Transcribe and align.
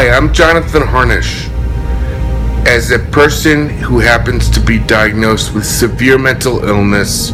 Hi, 0.00 0.08
I'm 0.16 0.32
Jonathan 0.32 0.80
Harnish. 0.80 1.46
As 2.66 2.90
a 2.90 2.98
person 2.98 3.68
who 3.68 3.98
happens 3.98 4.48
to 4.48 4.58
be 4.58 4.78
diagnosed 4.78 5.52
with 5.52 5.66
severe 5.66 6.16
mental 6.16 6.64
illness, 6.64 7.32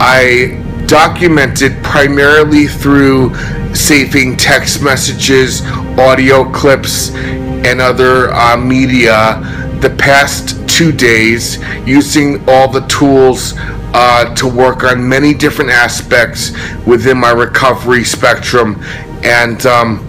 I 0.00 0.64
documented 0.86 1.84
primarily 1.84 2.66
through 2.66 3.34
saving 3.74 4.38
text 4.38 4.82
messages, 4.82 5.60
audio 5.98 6.50
clips, 6.50 7.10
and 7.10 7.78
other 7.78 8.32
uh, 8.32 8.56
media 8.56 9.42
the 9.82 9.94
past 9.98 10.66
two 10.66 10.92
days 10.92 11.58
using 11.86 12.42
all 12.48 12.68
the 12.68 12.86
tools 12.86 13.52
uh, 13.92 14.34
to 14.34 14.48
work 14.48 14.82
on 14.82 15.06
many 15.06 15.34
different 15.34 15.70
aspects 15.70 16.52
within 16.86 17.18
my 17.18 17.32
recovery 17.32 18.02
spectrum. 18.02 18.82
And 19.24 19.66
um, 19.66 20.07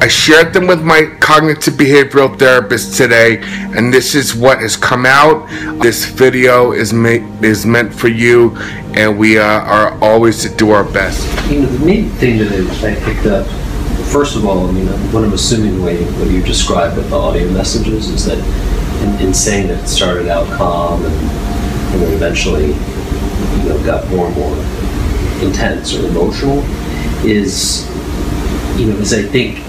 I 0.00 0.06
shared 0.06 0.52
them 0.52 0.68
with 0.68 0.80
my 0.80 1.06
cognitive 1.18 1.74
behavioral 1.74 2.38
therapist 2.38 2.96
today, 2.96 3.40
and 3.42 3.92
this 3.92 4.14
is 4.14 4.32
what 4.32 4.60
has 4.60 4.76
come 4.76 5.04
out. 5.04 5.48
This 5.82 6.04
video 6.04 6.70
is 6.70 6.92
is 7.42 7.66
meant 7.66 7.92
for 7.92 8.06
you, 8.06 8.56
and 8.94 9.18
we 9.18 9.38
uh, 9.38 9.42
are 9.42 9.98
always 10.00 10.40
to 10.42 10.54
do 10.54 10.70
our 10.70 10.84
best. 10.84 11.26
You 11.50 11.62
know, 11.62 11.66
the 11.66 11.84
main 11.84 12.10
thing 12.10 12.38
that 12.38 12.52
I 12.84 12.94
picked 13.04 13.26
up, 13.26 13.44
first 14.06 14.36
of 14.36 14.46
all, 14.46 14.68
I 14.68 14.70
mean, 14.70 14.86
what 15.12 15.24
I'm 15.24 15.32
assuming 15.32 15.78
the 15.78 15.82
way 15.82 16.04
what 16.04 16.30
you 16.30 16.44
described 16.44 16.96
with 16.96 17.10
the 17.10 17.16
audio 17.16 17.50
messages 17.50 18.08
is 18.08 18.24
that 18.26 18.38
in, 19.02 19.26
in 19.26 19.34
saying 19.34 19.66
that 19.66 19.82
it 19.82 19.88
started 19.88 20.28
out 20.28 20.46
calm 20.56 21.04
and, 21.04 21.14
and 21.14 22.02
then 22.02 22.12
eventually, 22.12 22.68
you 22.68 23.68
know, 23.68 23.82
got 23.84 24.08
more 24.10 24.28
and 24.28 24.36
more 24.36 24.54
intense 25.44 25.92
or 25.92 26.06
emotional 26.06 26.62
is, 27.26 27.84
you 28.78 28.86
know, 28.86 28.96
is 29.00 29.12
I 29.12 29.22
think 29.22 29.67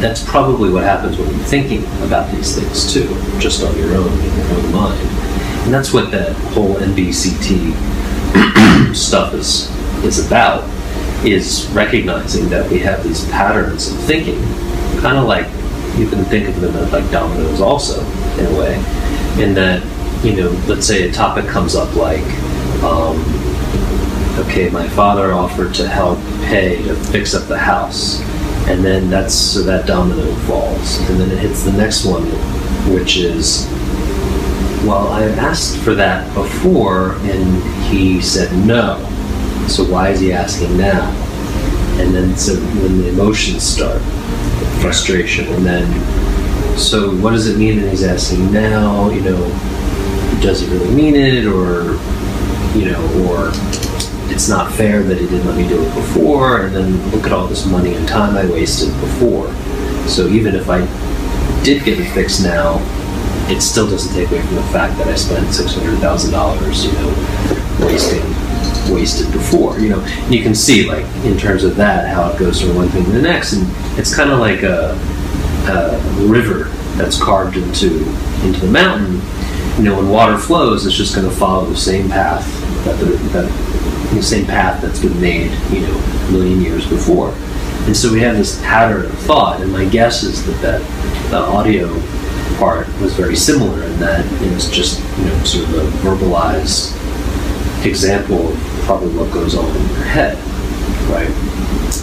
that's 0.00 0.24
probably 0.24 0.70
what 0.70 0.84
happens 0.84 1.18
when 1.18 1.28
you're 1.30 1.38
thinking 1.44 1.84
about 2.02 2.30
these 2.32 2.58
things 2.58 2.92
too, 2.92 3.08
just 3.38 3.62
on 3.64 3.76
your 3.76 3.94
own, 3.94 4.12
in 4.12 4.36
your 4.36 4.46
own 4.56 4.72
mind. 4.72 5.08
And 5.64 5.74
that's 5.74 5.92
what 5.92 6.10
that 6.12 6.34
whole 6.52 6.76
MBCT 6.76 7.74
stuff 8.94 9.34
is 9.34 9.70
is 10.04 10.24
about, 10.24 10.64
is 11.24 11.68
recognizing 11.72 12.48
that 12.48 12.70
we 12.70 12.78
have 12.78 13.02
these 13.02 13.28
patterns 13.30 13.90
of 13.90 13.98
thinking, 14.00 14.40
kind 15.00 15.18
of 15.18 15.26
like 15.26 15.46
you 15.98 16.08
can 16.08 16.24
think 16.26 16.48
of 16.48 16.60
them 16.60 16.74
as 16.76 16.92
like 16.92 17.10
dominoes 17.10 17.60
also, 17.60 18.00
in 18.38 18.46
a 18.46 18.58
way. 18.58 18.74
In 19.42 19.54
that, 19.54 19.82
you 20.24 20.36
know, 20.36 20.50
let's 20.68 20.86
say 20.86 21.08
a 21.08 21.12
topic 21.12 21.46
comes 21.46 21.74
up 21.74 21.94
like, 21.96 22.24
um, 22.82 23.18
okay, 24.38 24.70
my 24.70 24.88
father 24.90 25.32
offered 25.32 25.74
to 25.74 25.88
help 25.88 26.18
pay 26.44 26.80
to 26.84 26.94
fix 26.94 27.34
up 27.34 27.48
the 27.48 27.58
house 27.58 28.22
and 28.68 28.84
then 28.84 29.08
that's 29.08 29.34
so 29.34 29.62
that 29.62 29.86
domino 29.86 30.30
falls, 30.46 30.98
and 31.08 31.18
then 31.18 31.30
it 31.30 31.38
hits 31.38 31.62
the 31.62 31.72
next 31.72 32.04
one, 32.04 32.22
which 32.92 33.16
is, 33.16 33.66
well, 34.86 35.08
I 35.08 35.24
asked 35.24 35.78
for 35.78 35.94
that 35.94 36.32
before, 36.34 37.12
and 37.22 37.62
he 37.84 38.20
said 38.20 38.52
no. 38.66 38.98
So 39.68 39.84
why 39.84 40.10
is 40.10 40.20
he 40.20 40.32
asking 40.32 40.76
now? 40.76 41.10
And 41.98 42.14
then 42.14 42.36
so 42.36 42.54
when 42.54 42.98
the 42.98 43.08
emotions 43.08 43.62
start, 43.62 44.02
frustration, 44.80 45.46
and 45.48 45.64
then 45.64 46.78
so 46.78 47.10
what 47.16 47.32
does 47.32 47.48
it 47.48 47.58
mean 47.58 47.80
that 47.80 47.90
he's 47.90 48.04
asking 48.04 48.52
now? 48.52 49.10
You 49.10 49.22
know, 49.22 49.40
does 50.40 50.60
he 50.60 50.68
really 50.68 50.94
mean 50.94 51.16
it, 51.16 51.46
or 51.46 51.98
you 52.78 52.90
know, 52.90 53.02
or 53.26 53.50
it's 54.38 54.48
not 54.48 54.72
fair 54.72 55.02
that 55.02 55.18
he 55.18 55.26
didn't 55.26 55.48
let 55.48 55.56
me 55.56 55.66
do 55.66 55.82
it 55.82 55.94
before, 55.96 56.66
and 56.66 56.76
then 56.76 57.10
look 57.10 57.24
at 57.24 57.32
all 57.32 57.48
this 57.48 57.66
money 57.66 57.94
and 57.94 58.06
time 58.06 58.36
I 58.36 58.48
wasted 58.48 58.88
before. 59.00 59.52
So 60.06 60.28
even 60.28 60.54
if 60.54 60.70
I 60.70 60.78
did 61.64 61.84
get 61.84 61.98
it 61.98 62.08
fixed 62.14 62.44
now, 62.44 62.78
it 63.50 63.60
still 63.60 63.90
doesn't 63.90 64.14
take 64.14 64.30
away 64.30 64.40
from 64.42 64.54
the 64.54 64.62
fact 64.70 64.96
that 64.98 65.08
I 65.08 65.16
spent 65.16 65.52
six 65.52 65.74
hundred 65.74 65.98
thousand 65.98 66.30
dollars, 66.30 66.86
you 66.86 66.92
know, 66.92 67.08
wasting 67.80 68.22
wasted 68.94 69.32
before. 69.32 69.80
You 69.80 69.88
know, 69.88 70.00
and 70.02 70.32
you 70.32 70.40
can 70.44 70.54
see 70.54 70.86
like 70.88 71.04
in 71.24 71.36
terms 71.36 71.64
of 71.64 71.74
that 71.74 72.06
how 72.14 72.30
it 72.30 72.38
goes 72.38 72.60
from 72.60 72.76
one 72.76 72.88
thing 72.90 73.06
to 73.06 73.10
the 73.10 73.20
next, 73.20 73.54
and 73.54 73.66
it's 73.98 74.14
kind 74.14 74.30
of 74.30 74.38
like 74.38 74.62
a, 74.62 74.94
a 75.66 76.28
river 76.28 76.66
that's 76.94 77.20
carved 77.20 77.56
into 77.56 78.06
into 78.44 78.60
the 78.60 78.70
mountain. 78.70 79.20
You 79.78 79.90
know, 79.90 79.96
when 79.96 80.08
water 80.08 80.38
flows, 80.38 80.86
it's 80.86 80.94
just 80.94 81.16
going 81.16 81.28
to 81.28 81.34
follow 81.34 81.66
the 81.66 81.76
same 81.76 82.08
path 82.08 82.46
that 82.84 83.00
the, 83.00 83.06
that 83.32 83.97
the 84.16 84.22
same 84.22 84.46
path 84.46 84.80
that's 84.82 85.00
been 85.00 85.20
made, 85.20 85.50
you 85.70 85.80
know, 85.80 85.96
a 85.96 86.32
million 86.32 86.60
years 86.60 86.86
before. 86.88 87.34
And 87.86 87.96
so 87.96 88.12
we 88.12 88.20
have 88.20 88.36
this 88.36 88.60
pattern 88.62 89.06
of 89.06 89.18
thought, 89.20 89.60
and 89.60 89.72
my 89.72 89.84
guess 89.84 90.22
is 90.22 90.44
that 90.46 90.60
that 90.62 91.30
the 91.30 91.38
audio 91.38 91.88
part 92.58 92.88
was 93.00 93.14
very 93.14 93.36
similar 93.36 93.82
in 93.84 93.98
that 94.00 94.24
it 94.42 94.52
was 94.52 94.68
just, 94.70 95.00
you 95.18 95.24
know, 95.24 95.44
sort 95.44 95.64
of 95.68 95.74
a 95.74 95.98
verbalized 95.98 96.94
example 97.86 98.48
of 98.48 98.58
probably 98.84 99.16
what 99.16 99.32
goes 99.32 99.54
on 99.54 99.64
in 99.76 99.88
your 99.90 100.04
head, 100.04 100.36
right? 101.10 101.30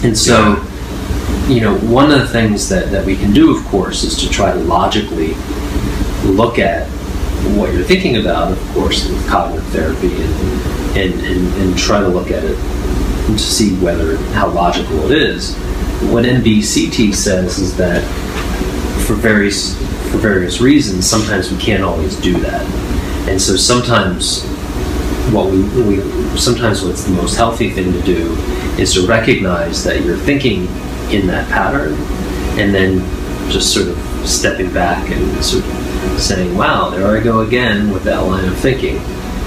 And 0.04 0.16
so, 0.16 0.64
you 1.46 1.60
know, 1.60 1.76
one 1.78 2.10
of 2.10 2.18
the 2.18 2.28
things 2.28 2.68
that, 2.68 2.90
that 2.90 3.04
we 3.04 3.16
can 3.16 3.32
do, 3.32 3.56
of 3.56 3.64
course, 3.66 4.02
is 4.02 4.16
to 4.18 4.30
try 4.30 4.52
to 4.52 4.58
logically 4.58 5.34
look 6.24 6.58
at 6.58 6.88
what 7.54 7.72
you're 7.72 7.84
thinking 7.84 8.16
about, 8.16 8.50
of 8.50 8.68
course, 8.70 9.08
with 9.08 9.28
cognitive 9.28 9.66
therapy 9.68 10.10
and 10.20 10.75
and, 10.96 11.14
and, 11.20 11.54
and 11.60 11.78
try 11.78 12.00
to 12.00 12.08
look 12.08 12.30
at 12.30 12.42
it 12.42 12.56
to 13.26 13.38
see 13.38 13.74
whether 13.76 14.16
how 14.32 14.48
logical 14.48 15.10
it 15.10 15.18
is. 15.18 15.54
What 16.10 16.24
MBCT 16.24 17.14
says 17.14 17.58
is 17.58 17.76
that 17.76 18.02
for 19.06 19.14
various 19.14 19.74
for 20.10 20.18
various 20.18 20.60
reasons, 20.60 21.08
sometimes 21.08 21.50
we 21.50 21.58
can't 21.58 21.82
always 21.82 22.16
do 22.16 22.38
that, 22.40 22.62
and 23.28 23.40
so 23.40 23.56
sometimes 23.56 24.44
what 25.32 25.50
we, 25.50 25.62
we 25.82 26.00
sometimes 26.38 26.82
what's 26.82 27.04
the 27.04 27.12
most 27.12 27.36
healthy 27.36 27.70
thing 27.70 27.92
to 27.92 28.02
do 28.02 28.34
is 28.78 28.94
to 28.94 29.06
recognize 29.06 29.82
that 29.84 30.02
you're 30.04 30.16
thinking 30.16 30.66
in 31.10 31.26
that 31.26 31.48
pattern, 31.50 31.94
and 32.58 32.74
then 32.74 33.00
just 33.50 33.72
sort 33.72 33.88
of 33.88 33.98
stepping 34.26 34.72
back 34.72 35.10
and 35.10 35.44
sort 35.44 35.64
of 35.64 36.20
saying, 36.20 36.56
"Wow, 36.56 36.90
there 36.90 37.06
I 37.06 37.20
go 37.20 37.40
again 37.40 37.90
with 37.90 38.04
that 38.04 38.20
line 38.20 38.48
of 38.48 38.56
thinking." 38.58 39.00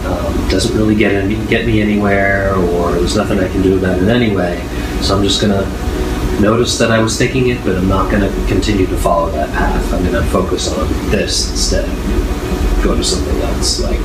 Um, 0.05 0.33
doesn't 0.49 0.75
really 0.77 0.95
get 0.95 1.27
get 1.49 1.65
me 1.65 1.81
anywhere, 1.81 2.55
or 2.55 2.93
there's 2.93 3.15
nothing 3.15 3.39
I 3.39 3.47
can 3.49 3.61
do 3.61 3.77
about 3.77 4.01
it 4.01 4.07
anyway. 4.07 4.59
So 5.01 5.17
I'm 5.17 5.23
just 5.23 5.41
gonna 5.41 5.63
notice 6.41 6.77
that 6.77 6.91
I 6.91 6.99
was 6.99 7.17
thinking 7.17 7.49
it, 7.49 7.63
but 7.63 7.75
I'm 7.75 7.87
not 7.87 8.11
gonna 8.11 8.29
continue 8.47 8.87
to 8.87 8.97
follow 8.97 9.29
that 9.31 9.49
path. 9.49 9.93
I'm 9.93 10.03
gonna 10.03 10.25
focus 10.27 10.71
on 10.71 10.87
this 11.11 11.51
instead. 11.51 11.85
Go 12.83 12.95
to 12.95 13.03
something 13.03 13.37
else, 13.41 13.81
like 13.81 13.99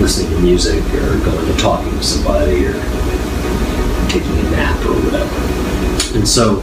listening 0.00 0.30
to 0.30 0.40
music, 0.40 0.82
or 0.94 1.18
going 1.24 1.46
to 1.46 1.56
talking 1.58 1.90
to 1.90 2.02
somebody, 2.02 2.66
or 2.66 2.74
taking 4.08 4.32
a 4.38 4.50
nap, 4.50 4.78
or 4.86 4.94
whatever. 5.02 6.16
And 6.16 6.26
so 6.26 6.62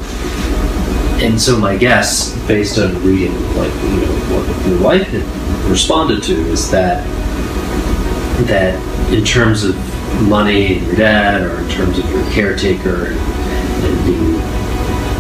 and 1.23 1.39
so 1.39 1.57
my 1.57 1.78
guess, 1.78 2.35
based 2.47 2.78
on 2.79 3.01
reading 3.03 3.33
like 3.56 3.73
you 3.73 4.01
know 4.01 4.13
what 4.31 4.67
your 4.67 4.81
wife 4.81 5.07
had 5.07 5.69
responded 5.69 6.23
to, 6.23 6.33
is 6.33 6.69
that 6.72 7.06
that 8.45 8.73
in 9.13 9.23
terms 9.23 9.63
of 9.63 9.75
money 10.27 10.77
and 10.77 10.88
your 10.88 10.95
dad, 10.95 11.41
or 11.41 11.59
in 11.59 11.69
terms 11.69 11.99
of 11.99 12.09
your 12.11 12.23
caretaker 12.31 13.07
and, 13.07 13.19
and 13.85 14.05
being, 14.05 14.33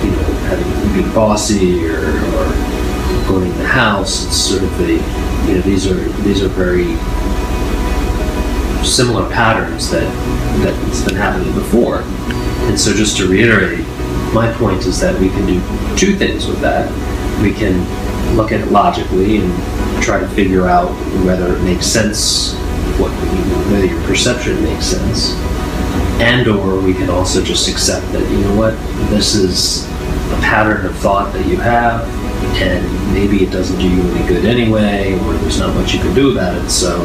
you 0.03 0.11
know, 0.11 0.23
having 0.49 0.93
being 0.93 1.13
bossy 1.13 1.87
or, 1.87 1.99
or 1.99 2.73
owning 3.29 3.55
the 3.57 3.67
house, 3.67 4.25
it's 4.25 4.37
sort 4.37 4.63
of 4.63 4.77
the, 4.77 4.93
you 4.93 5.55
know, 5.55 5.61
these 5.61 5.87
are 5.87 5.99
these 6.23 6.41
are 6.43 6.49
very 6.49 6.95
similar 8.83 9.29
patterns 9.31 9.89
that 9.89 10.09
that's 10.63 11.03
been 11.03 11.15
happening 11.15 11.53
before. 11.53 12.01
And 12.67 12.79
so, 12.79 12.93
just 12.93 13.17
to 13.17 13.27
reiterate, 13.27 13.85
my 14.33 14.51
point 14.57 14.85
is 14.85 14.99
that 14.99 15.19
we 15.19 15.29
can 15.29 15.45
do 15.45 15.59
two 15.97 16.15
things 16.15 16.47
with 16.47 16.59
that. 16.61 16.91
We 17.41 17.53
can 17.53 17.83
look 18.35 18.51
at 18.51 18.61
it 18.61 18.71
logically 18.71 19.37
and 19.37 20.03
try 20.03 20.19
to 20.19 20.27
figure 20.29 20.67
out 20.67 20.89
whether 21.25 21.55
it 21.55 21.61
makes 21.63 21.85
sense 21.85 22.55
what 22.99 23.11
whether 23.71 23.85
your 23.85 24.01
perception 24.03 24.61
makes 24.63 24.85
sense, 24.85 25.33
and 26.21 26.47
or 26.47 26.79
we 26.79 26.93
can 26.93 27.09
also 27.09 27.43
just 27.43 27.67
accept 27.67 28.05
that 28.11 28.29
you 28.29 28.39
know 28.39 28.55
what 28.55 28.73
this 29.09 29.35
is 29.35 29.85
a 30.31 30.39
pattern 30.41 30.85
of 30.85 30.95
thought 30.97 31.33
that 31.33 31.45
you 31.45 31.57
have, 31.57 32.07
and 32.61 33.13
maybe 33.13 33.43
it 33.43 33.51
doesn't 33.51 33.79
do 33.79 33.87
you 33.87 34.01
any 34.01 34.27
good 34.27 34.45
anyway, 34.45 35.13
or 35.21 35.33
there's 35.33 35.59
not 35.59 35.73
much 35.75 35.93
you 35.93 35.99
can 35.99 36.13
do 36.13 36.31
about 36.31 36.55
it. 36.55 36.69
So 36.69 37.01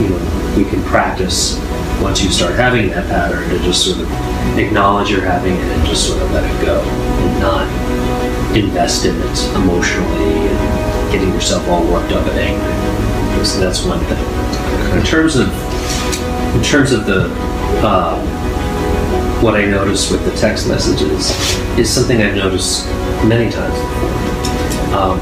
you 0.00 0.08
know 0.10 0.54
we 0.56 0.64
can 0.64 0.82
practice 0.84 1.58
once 2.00 2.22
you 2.22 2.30
start 2.30 2.54
having 2.54 2.88
that 2.90 3.06
pattern 3.08 3.48
to 3.50 3.58
just 3.60 3.84
sort 3.84 4.00
of 4.00 4.58
acknowledge 4.58 5.10
you're 5.10 5.20
having 5.20 5.52
it 5.54 5.60
and 5.60 5.86
just 5.86 6.06
sort 6.06 6.20
of 6.22 6.30
let 6.32 6.44
it 6.44 6.64
go 6.64 6.80
and 6.80 7.40
not 7.40 7.66
invest 8.56 9.04
in 9.04 9.14
it 9.16 9.56
emotionally 9.56 10.48
and 10.48 11.12
getting 11.12 11.28
yourself 11.32 11.66
all 11.68 11.84
worked 11.90 12.12
up 12.12 12.26
and 12.26 12.38
angry. 12.38 13.44
So 13.44 13.60
that's 13.60 13.84
one 13.84 14.00
thing. 14.00 14.45
In 14.94 15.04
terms 15.04 15.36
of 15.36 15.48
in 16.54 16.62
terms 16.62 16.92
of 16.92 17.06
the 17.06 17.30
uh, 17.86 18.20
what 19.42 19.54
I 19.54 19.66
noticed 19.66 20.10
with 20.10 20.24
the 20.24 20.34
text 20.36 20.66
messages 20.66 21.30
is 21.78 21.92
something 21.92 22.22
I've 22.22 22.34
noticed 22.34 22.86
many 23.28 23.50
times. 23.50 23.76
Um, 24.94 25.20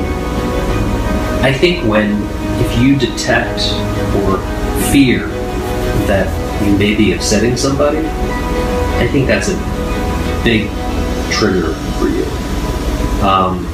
I 1.43 1.53
think 1.53 1.85
when, 1.87 2.23
if 2.65 2.79
you 2.81 2.97
detect 2.97 3.61
or 4.23 4.39
fear 4.93 5.27
that 6.07 6.27
you 6.65 6.77
may 6.79 6.95
be 6.95 7.13
upsetting 7.13 7.57
somebody, 7.57 7.99
I 7.99 9.09
think 9.11 9.27
that's 9.27 9.49
a 9.49 9.57
big 10.45 10.71
trigger 11.33 11.75
for 11.99 12.09
you. 12.09 12.25
Um, 13.27 13.67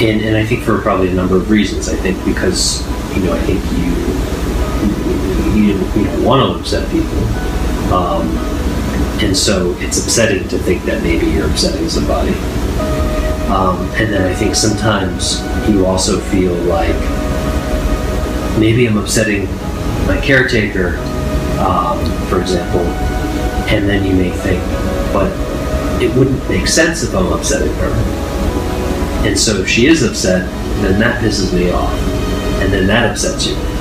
and, 0.00 0.22
and 0.22 0.36
I 0.36 0.46
think 0.46 0.62
for 0.62 0.80
probably 0.80 1.08
a 1.08 1.14
number 1.14 1.36
of 1.36 1.50
reasons. 1.50 1.88
I 1.88 1.96
think 1.96 2.24
because, 2.24 2.86
you 3.16 3.24
know, 3.24 3.32
I 3.32 3.40
think 3.40 3.62
you, 3.72 4.33
you, 5.96 6.04
don't 6.04 6.24
want 6.24 6.42
to 6.42 6.60
upset 6.60 6.90
people. 6.90 7.18
Um, 7.92 8.26
and 9.22 9.36
so 9.36 9.74
it's 9.78 10.02
upsetting 10.02 10.48
to 10.48 10.58
think 10.58 10.84
that 10.84 11.02
maybe 11.02 11.26
you're 11.26 11.48
upsetting 11.48 11.88
somebody. 11.88 12.34
Um, 13.50 13.76
and 13.94 14.12
then 14.12 14.22
I 14.22 14.34
think 14.34 14.54
sometimes 14.54 15.40
you 15.68 15.86
also 15.86 16.18
feel 16.18 16.54
like 16.64 16.96
maybe 18.58 18.86
I'm 18.86 18.96
upsetting 18.96 19.46
my 20.06 20.20
caretaker, 20.20 20.96
um, 21.60 22.04
for 22.28 22.40
example, 22.40 22.80
and 23.70 23.88
then 23.88 24.04
you 24.04 24.14
may 24.14 24.30
think, 24.30 24.62
but 25.12 25.30
it 26.02 26.14
wouldn't 26.16 26.48
make 26.48 26.66
sense 26.66 27.02
if 27.02 27.14
I'm 27.14 27.32
upsetting 27.32 27.72
her. 27.74 27.92
And 29.26 29.38
so 29.38 29.60
if 29.60 29.68
she 29.68 29.86
is 29.86 30.02
upset, 30.02 30.48
then 30.82 30.98
that 31.00 31.22
pisses 31.22 31.54
me 31.54 31.70
off, 31.70 31.92
and 32.60 32.72
then 32.72 32.86
that 32.88 33.10
upsets 33.10 33.46
you. 33.46 33.73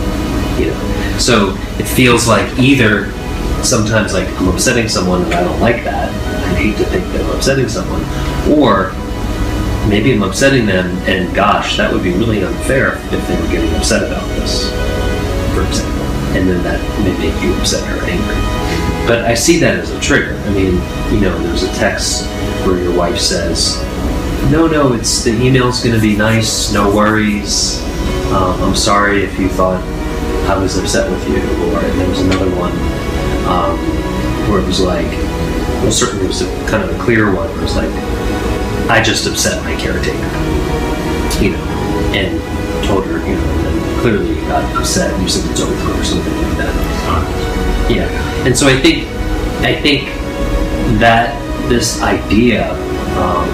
You 0.57 0.67
know, 0.67 1.17
so 1.17 1.55
it 1.79 1.87
feels 1.87 2.27
like 2.27 2.59
either 2.59 3.11
sometimes 3.63 4.13
like 4.13 4.27
I'm 4.39 4.49
upsetting 4.49 4.87
someone 4.87 5.23
and 5.23 5.33
I 5.33 5.43
don't 5.43 5.59
like 5.59 5.83
that. 5.83 6.09
I 6.09 6.55
hate 6.55 6.77
to 6.77 6.85
think 6.85 7.05
that 7.13 7.21
I'm 7.21 7.35
upsetting 7.35 7.67
someone, 7.69 8.03
or 8.51 8.91
maybe 9.87 10.13
I'm 10.13 10.23
upsetting 10.23 10.65
them, 10.65 10.85
and 11.07 11.33
gosh, 11.35 11.77
that 11.77 11.91
would 11.91 12.03
be 12.03 12.11
really 12.11 12.43
unfair 12.43 12.97
if 13.11 13.27
they 13.27 13.39
were 13.39 13.47
getting 13.47 13.73
upset 13.75 14.03
about 14.03 14.27
this, 14.39 14.69
for 15.53 15.65
example, 15.65 16.05
and 16.37 16.47
then 16.47 16.63
that 16.63 16.79
may 16.99 17.17
make 17.17 17.41
you 17.41 17.53
upset 17.55 17.81
or 17.97 18.03
angry. 18.03 18.35
But 19.07 19.25
I 19.25 19.33
see 19.33 19.59
that 19.59 19.79
as 19.79 19.89
a 19.91 19.99
trigger. 19.99 20.35
I 20.35 20.49
mean, 20.53 20.75
you 21.13 21.19
know, 21.21 21.37
there's 21.43 21.63
a 21.63 21.73
text 21.73 22.25
where 22.65 22.77
your 22.77 22.95
wife 22.95 23.17
says, 23.17 23.81
"No, 24.51 24.67
no, 24.67 24.93
it's 24.93 25.23
the 25.23 25.31
email's 25.31 25.83
going 25.83 25.95
to 25.95 26.01
be 26.01 26.15
nice, 26.15 26.71
no 26.71 26.93
worries. 26.93 27.81
Um, 28.31 28.61
I'm 28.61 28.75
sorry 28.75 29.23
if 29.23 29.37
you 29.39 29.49
thought 29.49 29.83
I 30.49 30.57
was 30.57 30.77
upset 30.77 31.09
with 31.09 31.23
you." 31.27 31.37
Or 31.71 31.81
there 31.81 32.09
was 32.09 32.21
another 32.21 32.49
one 32.55 32.73
um, 33.47 33.77
where 34.49 34.59
it 34.59 34.65
was 34.65 34.79
like, 34.79 35.11
well, 35.81 35.91
certainly 35.91 36.25
it 36.25 36.27
was 36.27 36.41
a, 36.41 36.47
kind 36.67 36.83
of 36.83 36.95
a 36.95 37.03
clear 37.03 37.27
one. 37.27 37.49
Where 37.49 37.59
it 37.59 37.63
was 37.63 37.75
like, 37.75 37.91
I 38.89 39.01
just 39.01 39.25
upset 39.27 39.63
my 39.63 39.75
caretaker, 39.75 40.17
you 41.41 41.51
know, 41.51 41.63
and 42.13 42.39
told 42.85 43.05
her, 43.05 43.17
you 43.27 43.35
know, 43.35 43.49
and 43.67 44.01
clearly 44.01 44.35
you 44.35 44.41
got 44.47 44.63
upset. 44.75 45.19
You 45.21 45.27
said 45.29 45.49
it's 45.51 45.61
over 45.61 45.99
or 45.99 46.03
something 46.03 46.33
like 46.33 46.57
that. 46.57 47.89
Yeah, 47.89 48.07
and 48.45 48.57
so 48.57 48.67
I 48.67 48.79
think, 48.79 49.07
I 49.61 49.79
think 49.81 50.07
that 50.99 51.39
this 51.69 52.01
idea, 52.01 52.71
um, 53.19 53.47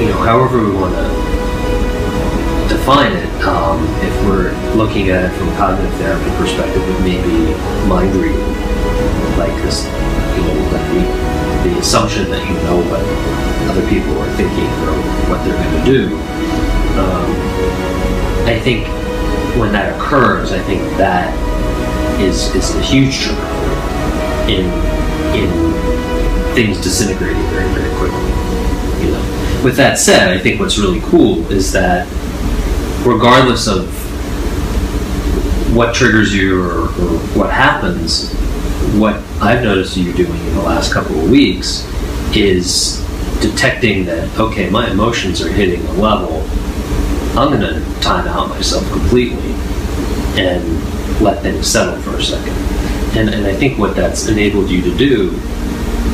you 0.00 0.08
know, 0.08 0.22
however 0.22 0.64
we 0.64 0.72
want 0.72 0.94
to 0.94 1.19
define 2.80 3.12
it, 3.12 3.28
um, 3.44 3.84
if 4.00 4.14
we're 4.24 4.56
looking 4.74 5.10
at 5.10 5.28
it 5.28 5.36
from 5.36 5.48
a 5.50 5.56
cognitive 5.56 5.92
therapy 6.00 6.30
perspective, 6.40 6.80
it 6.80 7.00
may 7.04 7.20
be 7.20 7.52
mind 7.86 8.08
reading, 8.16 8.40
like 9.36 9.52
this, 9.60 9.84
you 10.32 10.40
know, 10.40 10.56
like 10.72 10.88
the, 10.88 11.68
the 11.68 11.78
assumption 11.78 12.30
that 12.30 12.40
you 12.40 12.56
know 12.64 12.80
what 12.88 13.04
other 13.68 13.86
people 13.90 14.16
are 14.18 14.32
thinking 14.36 14.64
or 14.88 14.96
what 15.28 15.44
they're 15.44 15.60
going 15.60 15.76
to 15.76 15.92
do. 15.92 16.16
Um, 16.96 17.28
I 18.48 18.58
think 18.58 18.86
when 19.60 19.72
that 19.72 19.94
occurs, 19.94 20.52
I 20.52 20.60
think 20.60 20.80
that 20.96 21.28
is 22.18 22.54
is 22.54 22.74
a 22.76 22.82
huge 22.82 23.18
trigger 23.18 23.40
in 24.48 24.64
in 25.36 25.50
things 26.54 26.80
disintegrating 26.80 27.42
very 27.52 27.68
very 27.74 27.94
quickly. 27.98 29.04
You 29.04 29.12
know. 29.12 29.62
With 29.62 29.76
that 29.76 29.98
said, 29.98 30.30
I 30.30 30.38
think 30.38 30.58
what's 30.60 30.78
really 30.78 31.00
cool 31.00 31.46
is 31.52 31.72
that 31.72 32.08
regardless 33.04 33.66
of 33.66 33.88
what 35.74 35.94
triggers 35.94 36.34
you 36.34 36.62
or, 36.62 36.82
or 36.82 37.18
what 37.36 37.50
happens, 37.50 38.32
what 38.98 39.16
I've 39.40 39.62
noticed 39.62 39.96
you 39.96 40.12
doing 40.12 40.38
in 40.46 40.54
the 40.54 40.62
last 40.62 40.92
couple 40.92 41.18
of 41.18 41.30
weeks 41.30 41.86
is 42.36 43.04
detecting 43.40 44.04
that 44.04 44.38
okay, 44.38 44.68
my 44.68 44.90
emotions 44.90 45.40
are 45.40 45.50
hitting 45.50 45.84
a 45.86 45.92
level. 45.92 46.42
I'm 47.38 47.58
going 47.58 47.60
to 47.60 48.00
time 48.00 48.26
out 48.26 48.48
myself 48.48 48.90
completely 48.90 49.52
and 50.40 51.20
let 51.20 51.42
things 51.42 51.66
settle 51.66 52.00
for 52.02 52.16
a 52.16 52.22
second. 52.22 52.56
And, 53.16 53.28
and 53.30 53.46
I 53.46 53.54
think 53.54 53.78
what 53.78 53.94
that's 53.94 54.28
enabled 54.28 54.70
you 54.70 54.82
to 54.82 54.96
do 54.96 55.32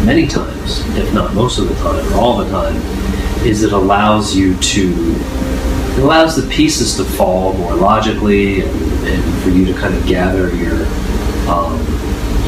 many 0.05 0.27
times, 0.27 0.81
if 0.97 1.13
not 1.13 1.35
most 1.35 1.59
of 1.59 1.69
the 1.69 1.75
time 1.77 2.13
or 2.13 2.17
all 2.17 2.37
the 2.39 2.49
time, 2.51 2.77
is 3.47 3.63
it 3.63 3.73
allows 3.73 4.37
you 4.37 4.57
to 4.59 5.15
it 5.97 6.03
allows 6.03 6.37
the 6.37 6.47
pieces 6.55 6.95
to 6.97 7.05
fall 7.05 7.55
more 7.55 7.75
logically 7.75 8.61
and, 8.61 8.71
and 9.07 9.43
for 9.43 9.49
you 9.49 9.65
to 9.65 9.73
kind 9.73 9.95
of 9.95 10.07
gather 10.07 10.55
your 10.55 10.85
um, 11.49 11.79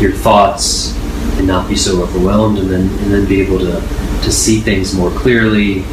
your 0.00 0.12
thoughts 0.12 0.94
and 1.38 1.46
not 1.46 1.66
be 1.66 1.76
so 1.76 2.02
overwhelmed 2.02 2.58
and 2.58 2.68
then 2.68 2.82
and 2.82 3.12
then 3.12 3.26
be 3.26 3.40
able 3.40 3.58
to 3.58 3.80
to 4.22 4.30
see 4.30 4.60
things 4.60 4.94
more 4.94 5.10
clearly. 5.10 5.84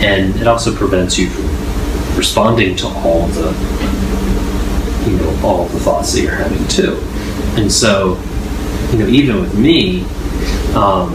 And 0.00 0.34
it 0.36 0.46
also 0.46 0.74
prevents 0.74 1.18
you 1.18 1.28
from 1.28 1.44
responding 2.16 2.74
to 2.76 2.86
all 2.86 3.26
the 3.28 3.50
you 5.06 5.16
know 5.18 5.40
all 5.44 5.66
the 5.66 5.80
thoughts 5.80 6.14
that 6.14 6.22
you're 6.22 6.34
having 6.34 6.66
too. 6.68 6.96
And 7.60 7.70
so 7.70 8.18
you 8.92 8.98
know 8.98 9.08
even 9.08 9.42
with 9.42 9.54
me 9.54 10.04
um, 10.74 11.12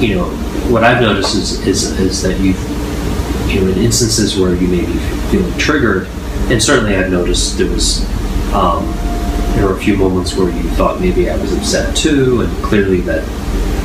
you 0.00 0.14
know 0.14 0.30
what 0.70 0.84
I've 0.84 1.02
noticed 1.02 1.34
is, 1.34 1.66
is 1.66 1.98
is 1.98 2.22
that 2.22 2.38
you've 2.38 2.69
you 3.50 3.68
in 3.68 3.78
instances 3.78 4.38
where 4.38 4.54
you 4.54 4.68
may 4.68 4.84
be 4.84 4.98
feeling 5.30 5.56
triggered. 5.58 6.06
And 6.50 6.62
certainly 6.62 6.96
I've 6.96 7.10
noticed 7.10 7.58
there 7.58 7.70
was 7.70 8.04
um, 8.52 8.86
there 9.54 9.66
were 9.66 9.76
a 9.76 9.80
few 9.80 9.96
moments 9.96 10.34
where 10.36 10.50
you 10.50 10.62
thought 10.70 11.00
maybe 11.00 11.30
I 11.30 11.36
was 11.36 11.52
upset 11.52 11.96
too, 11.96 12.42
and 12.42 12.64
clearly 12.64 13.00
that 13.02 13.26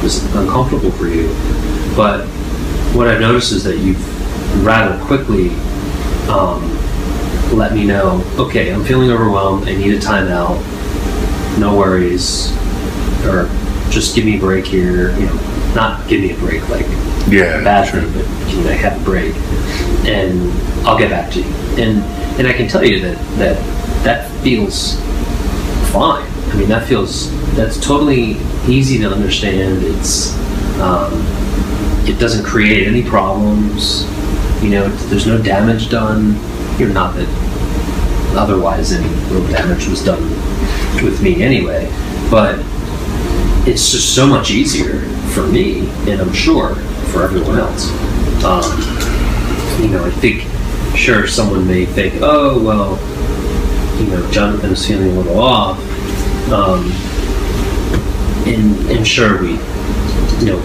was 0.02 0.24
uncomfortable 0.36 0.92
for 0.92 1.08
you. 1.08 1.28
But 1.96 2.26
what 2.96 3.08
I've 3.08 3.20
noticed 3.20 3.52
is 3.52 3.64
that 3.64 3.78
you've 3.78 4.66
rather 4.66 5.04
quickly 5.06 5.50
um, 6.30 6.72
let 7.56 7.74
me 7.74 7.86
know, 7.86 8.24
okay, 8.38 8.74
I'm 8.74 8.84
feeling 8.84 9.12
overwhelmed, 9.12 9.68
I 9.68 9.76
need 9.76 9.94
a 9.94 10.00
timeout, 10.00 10.60
no 11.60 11.78
worries, 11.78 12.52
or 13.26 13.50
just 13.90 14.16
give 14.16 14.26
me 14.26 14.38
a 14.38 14.40
break 14.40 14.66
here, 14.66 15.12
you 15.20 15.26
know, 15.26 15.74
not 15.76 16.08
give 16.08 16.22
me 16.22 16.32
a 16.32 16.38
break 16.38 16.68
like 16.70 16.86
Yeah, 17.28 17.60
a 17.60 17.64
bad 17.64 17.90
sure. 17.90 18.02
thing, 18.02 18.14
but 18.14 18.26
can 18.50 18.68
I 18.68 18.74
have 18.74 19.02
a 19.02 19.04
break? 19.04 19.36
And 20.06 20.52
I'll 20.86 20.98
get 20.98 21.10
back 21.10 21.32
to 21.34 21.40
you. 21.40 21.46
And 21.78 22.04
and 22.38 22.48
I 22.48 22.54
can 22.54 22.68
tell 22.68 22.84
you 22.86 23.00
that 23.02 23.18
that 23.38 24.04
that 24.04 24.30
feels 24.42 25.00
fine. 25.92 26.30
I 26.52 26.56
mean, 26.56 26.70
that 26.70 26.88
feels 26.88 27.32
that's 27.56 27.80
totally 27.80 28.38
easy 28.68 29.00
to 29.00 29.10
understand. 29.10 29.84
It's 29.84 30.38
um, 30.80 31.14
it 32.08 32.20
doesn't 32.20 32.46
create 32.46 32.88
any 32.88 33.04
problems. 33.04 34.04
You 34.64 34.70
know, 34.70 34.88
there's 35.08 35.26
no 35.26 35.42
damage 35.42 35.90
done. 35.90 36.36
You're 36.78 36.90
not 36.90 37.16
that 37.16 37.28
otherwise 38.38 38.92
any 38.92 39.08
real 39.32 39.48
damage 39.48 39.88
was 39.88 40.04
done 40.04 40.22
with 41.04 41.22
me 41.24 41.42
anyway. 41.42 41.90
But 42.30 42.60
it's 43.68 43.92
just 43.92 44.14
so 44.14 44.28
much 44.28 44.52
easier 44.52 45.00
for 45.34 45.48
me, 45.48 45.90
and 46.10 46.22
I'm 46.22 46.34
sure 46.34 46.76
for 47.16 47.24
everyone 47.24 47.58
else. 47.58 47.90
Um, 48.44 48.66
you 49.82 49.90
know, 49.90 50.04
I 50.04 50.12
think, 50.12 50.42
sure, 50.98 51.28
someone 51.28 51.66
may 51.66 51.86
think, 51.86 52.16
oh, 52.22 52.62
well, 52.62 53.00
you 54.02 54.08
know, 54.08 54.30
Jonathan 54.32 54.72
is 54.72 54.86
feeling 54.86 55.12
a 55.12 55.22
little 55.22 55.40
off. 55.40 55.80
Um, 56.52 56.92
and, 58.46 58.92
and 58.92 59.08
sure, 59.08 59.42
we, 59.42 59.52
you 59.52 60.46
know, 60.46 60.60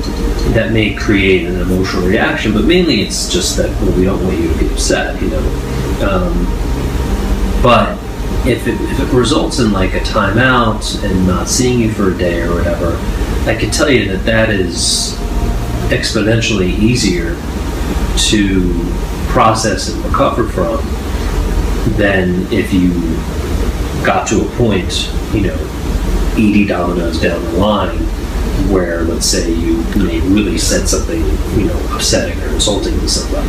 that 0.55 0.73
may 0.73 0.97
create 0.97 1.47
an 1.47 1.61
emotional 1.61 2.05
reaction, 2.05 2.53
but 2.53 2.65
mainly 2.65 3.03
it's 3.03 3.33
just 3.33 3.57
that 3.57 3.71
well, 3.81 3.97
we 3.97 4.05
don't 4.05 4.23
want 4.25 4.37
you 4.37 4.53
to 4.53 4.59
be 4.59 4.67
upset, 4.71 5.23
you 5.23 5.29
know. 5.29 5.39
Um, 6.03 6.45
but 7.63 7.97
if 8.45 8.67
it, 8.67 8.75
if 8.81 8.99
it 8.99 9.17
results 9.17 9.61
in 9.61 9.71
like 9.71 9.95
a 9.95 10.01
timeout 10.01 11.05
and 11.05 11.27
not 11.29 11.49
seeing 11.49 11.79
you 11.79 11.93
for 11.93 12.11
a 12.11 12.19
day 12.19 12.43
or 12.43 12.55
whatever, 12.55 12.97
I 13.49 13.57
can 13.57 13.71
tell 13.71 13.89
you 13.89 14.09
that 14.09 14.25
that 14.25 14.51
is 14.51 15.17
exponentially 15.89 16.69
easier 16.79 17.35
to 18.29 18.73
process 19.29 19.89
and 19.89 20.05
recover 20.05 20.49
from 20.49 20.79
than 21.97 22.47
if 22.53 22.73
you 22.73 22.91
got 24.05 24.27
to 24.29 24.43
a 24.43 24.51
point, 24.57 25.11
you 25.33 25.43
know, 25.43 26.35
80 26.37 26.67
dominoes 26.67 27.21
down 27.21 27.43
the 27.45 27.53
line 27.53 27.99
where, 28.71 29.03
let's 29.03 29.27
say, 29.27 29.53
you 29.53 29.83
may 29.97 30.21
really 30.21 30.59
said 30.59 30.89
something, 30.89 31.21
you 31.59 31.67
know, 31.67 31.95
upsetting 31.95 32.41
or 32.43 32.49
insulting 32.49 32.99
to 33.01 33.09
somebody, 33.09 33.49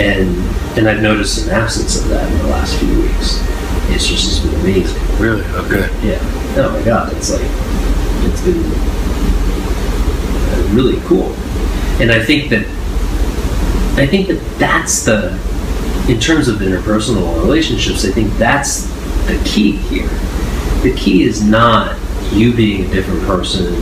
and 0.00 0.36
and 0.76 0.88
I've 0.88 1.02
noticed 1.02 1.46
an 1.46 1.52
absence 1.52 2.00
of 2.00 2.08
that 2.08 2.30
in 2.30 2.38
the 2.38 2.48
last 2.48 2.78
few 2.78 3.02
weeks. 3.02 3.38
It's 3.90 4.06
just 4.06 4.26
it's 4.26 4.40
been 4.40 4.60
amazing. 4.60 5.02
Really? 5.18 5.44
Okay. 5.44 5.88
Yeah. 6.06 6.18
Oh 6.56 6.76
my 6.76 6.84
God, 6.84 7.12
it's 7.14 7.30
like 7.30 7.42
it's 7.44 8.40
been 8.42 8.62
really 10.74 11.00
cool, 11.06 11.32
and 12.00 12.10
I 12.10 12.22
think 12.24 12.50
that 12.50 12.66
I 13.96 14.06
think 14.06 14.28
that 14.28 14.40
that's 14.58 15.04
the 15.04 15.38
in 16.08 16.20
terms 16.20 16.48
of 16.48 16.56
interpersonal 16.56 17.40
relationships. 17.40 18.04
I 18.04 18.10
think 18.10 18.32
that's 18.34 18.86
the 19.26 19.40
key 19.44 19.72
here. 19.72 20.08
The 20.82 20.94
key 20.96 21.22
is 21.22 21.42
not 21.42 21.98
you 22.32 22.52
being 22.52 22.84
a 22.84 22.92
different 22.92 23.22
person 23.22 23.74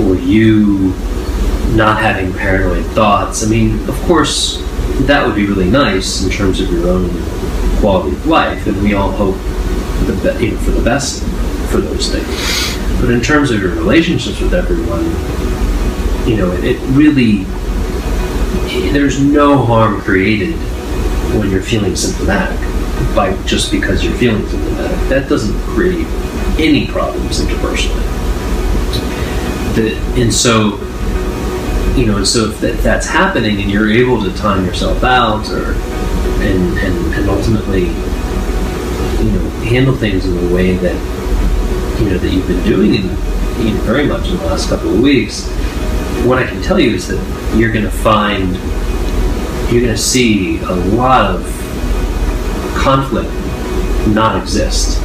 or 0.00 0.16
you 0.16 0.94
not 1.76 2.00
having 2.00 2.32
paranoid 2.32 2.84
thoughts. 2.86 3.44
I 3.44 3.48
mean, 3.48 3.88
of 3.88 3.96
course, 4.02 4.58
that 5.06 5.26
would 5.26 5.36
be 5.36 5.46
really 5.46 5.70
nice 5.70 6.24
in 6.24 6.30
terms 6.30 6.60
of 6.60 6.70
your 6.70 6.88
own 6.88 7.10
quality 7.80 8.16
of 8.16 8.26
life, 8.26 8.66
and 8.66 8.82
we 8.82 8.94
all 8.94 9.10
hope 9.10 9.36
the 10.06 10.38
be- 10.38 10.46
you 10.46 10.52
know, 10.52 10.58
for 10.58 10.70
the 10.72 10.82
best 10.82 11.22
for 11.70 11.78
those 11.78 12.10
things. 12.10 13.00
But 13.00 13.10
in 13.10 13.20
terms 13.20 13.50
of 13.50 13.60
your 13.60 13.74
relationships 13.74 14.40
with 14.40 14.54
everyone, 14.54 15.04
you 16.26 16.36
know, 16.36 16.50
it, 16.52 16.64
it 16.64 16.80
really 16.90 17.44
there's 18.92 19.20
no 19.20 19.64
harm 19.64 20.00
created 20.00 20.54
when 21.36 21.50
you're 21.50 21.62
feeling 21.62 21.96
symptomatic 21.96 22.58
by 23.14 23.36
just 23.44 23.70
because 23.70 24.04
you're 24.04 24.14
feeling 24.14 24.46
symptomatic. 24.48 25.08
That 25.08 25.28
doesn't 25.28 25.58
create 25.74 26.06
any 26.58 26.86
problems 26.86 27.40
interpersonally. 27.40 28.02
The, 29.74 29.96
and 30.20 30.32
so, 30.32 30.76
you 31.96 32.06
know, 32.06 32.18
and 32.18 32.28
so 32.28 32.50
if 32.50 32.60
that, 32.60 32.78
that's 32.78 33.06
happening 33.06 33.60
and 33.62 33.70
you're 33.70 33.90
able 33.90 34.22
to 34.22 34.34
time 34.36 34.64
yourself 34.66 35.02
out 35.02 35.48
or 35.50 35.72
and, 36.42 36.78
and, 36.78 37.14
and 37.14 37.30
ultimately, 37.30 37.82
you 37.84 39.32
know, 39.32 39.50
handle 39.64 39.94
things 39.94 40.26
in 40.26 40.48
the 40.48 40.54
way 40.54 40.76
that 40.76 40.94
you 42.00 42.10
know 42.10 42.18
that 42.18 42.32
you've 42.32 42.48
been 42.48 42.64
doing 42.64 42.94
in, 42.94 43.04
in 43.66 43.76
very 43.82 44.06
much 44.06 44.28
in 44.28 44.36
the 44.36 44.44
last 44.44 44.68
couple 44.68 44.92
of 44.92 45.00
weeks, 45.00 45.48
what 46.26 46.38
I 46.38 46.46
can 46.46 46.62
tell 46.62 46.78
you 46.78 46.94
is 46.94 47.08
that 47.08 47.56
you're 47.56 47.72
going 47.72 47.84
to 47.84 47.90
find 47.90 48.54
you're 49.72 49.82
going 49.82 49.94
to 49.94 49.98
see 49.98 50.58
a 50.60 50.74
lot 50.94 51.30
of 51.30 51.42
conflict 52.76 53.30
not 54.14 54.40
exist. 54.40 55.00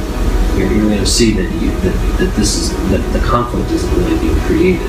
You're, 0.56 0.70
you're 0.72 0.88
going 0.88 0.98
to 0.98 1.06
see 1.06 1.32
that, 1.32 1.50
you, 1.62 1.70
that 1.70 2.18
that 2.18 2.34
this 2.36 2.56
is 2.56 2.90
that 2.90 3.00
the 3.12 3.24
conflict 3.26 3.70
isn't 3.70 3.94
really 3.96 4.18
being 4.20 4.38
created 4.40 4.86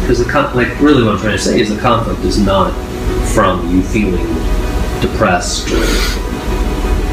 because 0.00 0.24
the 0.24 0.30
con- 0.30 0.54
like 0.56 0.80
really 0.80 1.02
what 1.02 1.14
I'm 1.14 1.20
trying 1.20 1.36
to 1.36 1.42
say 1.42 1.60
is 1.60 1.74
the 1.74 1.80
conflict 1.80 2.20
is 2.20 2.38
not 2.40 2.72
from 3.34 3.70
you 3.70 3.82
feeling 3.82 4.26
depressed 5.00 5.70
or 5.70 5.84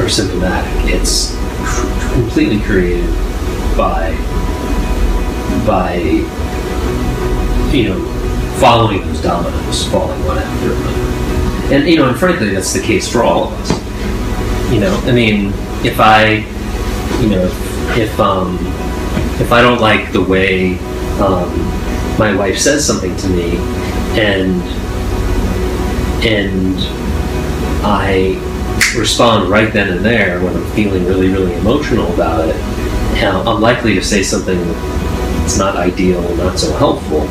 or 0.01 0.09
symptomatic. 0.09 0.93
It's 0.93 1.35
completely 2.13 2.61
created 2.61 3.09
by 3.75 4.15
by 5.67 5.95
you 7.75 7.89
know 7.89 8.24
following 8.59 9.01
those 9.07 9.21
dominoes, 9.21 9.87
falling 9.89 10.23
one 10.25 10.37
after 10.37 10.71
another. 10.71 11.73
And 11.75 11.87
you 11.87 11.97
know, 11.97 12.09
and 12.09 12.17
frankly, 12.17 12.51
that's 12.51 12.73
the 12.73 12.81
case 12.81 13.11
for 13.11 13.23
all 13.23 13.45
of 13.45 13.53
us. 13.53 14.71
You 14.71 14.79
know, 14.79 14.95
I 15.05 15.11
mean, 15.11 15.47
if 15.83 15.99
I, 15.99 16.45
you 17.21 17.29
know, 17.29 17.45
if, 17.97 18.19
um, 18.19 18.57
if 19.39 19.51
I 19.51 19.61
don't 19.61 19.81
like 19.81 20.11
the 20.11 20.21
way 20.21 20.77
um, 21.19 21.51
my 22.17 22.35
wife 22.35 22.57
says 22.57 22.85
something 22.85 23.15
to 23.15 23.27
me, 23.29 23.57
and 24.19 24.61
and 26.25 26.75
I 27.85 28.41
respond 28.97 29.49
right 29.49 29.71
then 29.71 29.89
and 29.89 30.03
there 30.03 30.43
when 30.43 30.55
I'm 30.55 30.71
feeling 30.71 31.05
really, 31.05 31.29
really 31.29 31.53
emotional 31.55 32.11
about 32.13 32.47
it, 32.49 32.55
I'm 33.23 33.61
likely 33.61 33.93
to 33.95 34.03
say 34.03 34.23
something 34.23 34.59
that's 35.39 35.57
not 35.57 35.75
ideal, 35.75 36.21
not 36.37 36.57
so 36.57 36.75
helpful, 36.77 37.21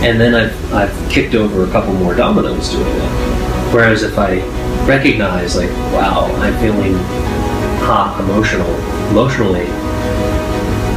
and 0.00 0.20
then 0.20 0.34
I've, 0.34 0.72
I've 0.72 1.10
kicked 1.10 1.34
over 1.34 1.64
a 1.64 1.70
couple 1.70 1.92
more 1.94 2.14
dominoes 2.14 2.70
doing 2.70 2.84
that. 2.84 3.74
Whereas 3.74 4.02
if 4.02 4.18
I 4.18 4.40
recognize, 4.86 5.56
like, 5.56 5.70
wow, 5.92 6.26
I'm 6.36 6.56
feeling 6.60 6.94
hot, 7.84 8.18
emotional, 8.20 8.68
emotionally, 9.10 9.66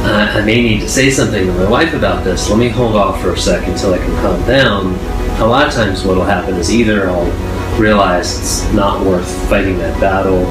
I 0.04 0.42
may 0.44 0.60
need 0.62 0.80
to 0.80 0.88
say 0.88 1.10
something 1.10 1.46
to 1.46 1.52
my 1.52 1.70
wife 1.70 1.94
about 1.94 2.24
this. 2.24 2.48
Let 2.50 2.58
me 2.58 2.68
hold 2.68 2.96
off 2.96 3.20
for 3.20 3.32
a 3.32 3.36
sec 3.36 3.68
until 3.68 3.94
I 3.94 3.98
can 3.98 4.14
calm 4.16 4.40
down. 4.46 4.94
A 5.40 5.46
lot 5.46 5.68
of 5.68 5.74
times, 5.74 6.04
what 6.04 6.16
will 6.16 6.24
happen 6.24 6.54
is 6.56 6.70
either 6.72 7.08
I'll 7.08 7.78
realize 7.80 8.38
it's 8.38 8.72
not 8.72 9.04
worth 9.04 9.28
fighting 9.48 9.78
that 9.78 10.00
battle, 10.00 10.44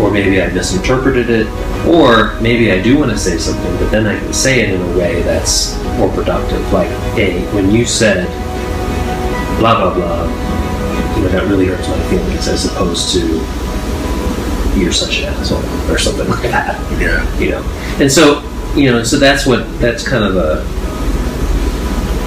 or 0.00 0.10
maybe 0.10 0.40
I 0.40 0.48
misinterpreted 0.52 1.28
it, 1.30 1.46
or 1.86 2.38
maybe 2.40 2.70
I 2.72 2.80
do 2.80 2.98
want 2.98 3.10
to 3.10 3.18
say 3.18 3.36
something, 3.38 3.76
but 3.78 3.90
then 3.90 4.06
I 4.06 4.18
can 4.18 4.32
say 4.32 4.60
it 4.60 4.70
in 4.70 4.80
a 4.80 4.98
way 4.98 5.22
that's 5.22 5.76
more 5.98 6.08
productive. 6.12 6.72
Like, 6.72 6.88
hey, 7.14 7.42
when 7.54 7.70
you 7.70 7.84
said 7.84 8.26
blah 9.58 9.74
blah 9.80 9.94
blah, 9.94 10.24
you 11.16 11.22
know, 11.24 11.28
that 11.30 11.46
really 11.48 11.66
hurts 11.66 11.88
my 11.88 11.98
feelings, 12.10 12.46
as 12.48 12.66
opposed 12.66 13.12
to 13.14 13.44
you're 14.78 14.92
such 14.92 15.18
an 15.20 15.24
asshole 15.34 15.58
or 15.92 15.98
something 15.98 16.28
like 16.28 16.42
that 16.42 16.78
Yeah. 17.00 17.38
you 17.40 17.50
know 17.50 17.62
and 17.98 18.12
so 18.12 18.42
you 18.76 18.88
know 18.92 19.02
so 19.02 19.16
that's 19.18 19.44
what 19.44 19.66
that's 19.80 20.06
kind 20.06 20.22
of 20.22 20.36
a 20.36 20.62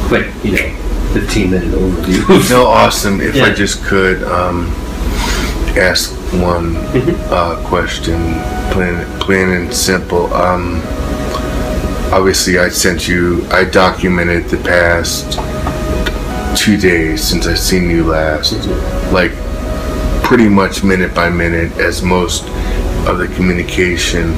quick 0.10 0.28
you 0.44 0.52
know 0.58 0.78
15 1.14 1.52
minute 1.52 1.70
overview 1.70 2.50
No, 2.50 2.66
awesome. 2.66 3.22
If 3.22 3.36
I 3.42 3.54
just 3.54 3.84
could 3.86 4.24
um, 4.24 4.66
ask 5.78 6.12
one 6.34 6.76
Mhm. 6.94 7.16
uh, 7.32 7.56
question, 7.68 8.36
plain, 8.72 8.98
plain 9.20 9.50
and 9.50 9.74
simple. 9.74 10.34
Um, 10.34 10.82
obviously, 12.12 12.60
I 12.60 12.70
sent 12.70 13.08
you. 13.08 13.46
I 13.52 13.64
documented 13.64 14.50
the 14.50 14.58
past 14.58 15.40
two 16.56 16.78
days 16.78 17.24
since 17.24 17.48
I've 17.48 17.60
seen 17.60 17.90
you 17.90 18.04
last, 18.04 18.54
like 19.12 19.32
pretty 20.24 20.50
much 20.50 20.84
minute 20.84 21.14
by 21.14 21.30
minute, 21.30 21.78
as 21.80 22.02
most 22.02 22.44
of 23.08 23.18
the 23.18 23.28
communication. 23.36 24.38